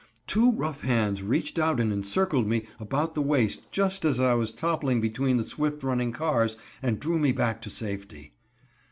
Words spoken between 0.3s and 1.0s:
rough